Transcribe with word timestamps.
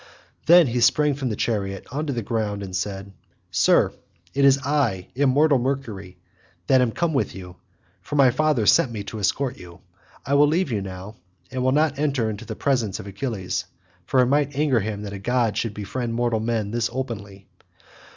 Then 0.47 0.65
he 0.65 0.79
sprang 0.81 1.13
from 1.13 1.29
the 1.29 1.35
chariot 1.35 1.85
on 1.91 2.07
to 2.07 2.13
the 2.13 2.23
ground 2.23 2.63
and 2.63 2.75
said, 2.75 3.13
"Sir, 3.51 3.93
it 4.33 4.43
is 4.43 4.57
I, 4.65 5.09
immortal 5.13 5.59
Mercury, 5.59 6.17
that 6.65 6.81
am 6.81 6.91
come 6.91 7.13
with 7.13 7.35
you, 7.35 7.57
for 8.01 8.15
my 8.15 8.31
father 8.31 8.65
sent 8.65 8.91
me 8.91 9.03
to 9.03 9.19
escort 9.19 9.57
you. 9.59 9.81
I 10.25 10.33
will 10.33 10.47
now 10.47 10.51
leave 10.53 10.71
you, 10.71 10.79
and 11.51 11.63
will 11.63 11.71
not 11.71 11.99
enter 11.99 12.31
into 12.31 12.45
the 12.45 12.55
presence 12.55 12.99
of 12.99 13.05
Achilles, 13.05 13.65
for 14.07 14.21
it 14.21 14.25
might 14.25 14.55
anger 14.55 14.79
him 14.79 15.03
that 15.03 15.13
a 15.13 15.19
god 15.19 15.55
should 15.55 15.75
befriend 15.75 16.15
mortal 16.15 16.39
men 16.39 16.71
thus 16.71 16.89
openly. 16.91 17.47